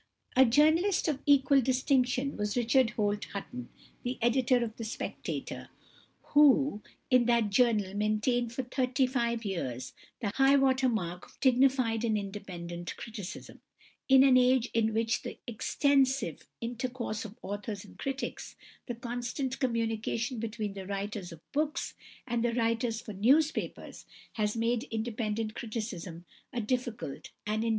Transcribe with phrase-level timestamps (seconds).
[0.35, 3.69] A journalist of equal distinction was =Richard Holt Hutton
[4.01, 5.69] (1826 1897)=, the editor of the Spectator,
[6.33, 6.81] who
[7.11, 12.17] in that journal maintained for thirty five years the high water mark of dignified and
[12.17, 13.61] independent criticism,
[14.09, 18.55] in an age in which the extensive intercourse of authors and critics,
[18.87, 21.93] the constant communication between the writers of books
[22.25, 27.55] and the writers for newspapers, has made independent criticism a difficult, and, indeed, almost impossible
[27.59, 27.67] achievement.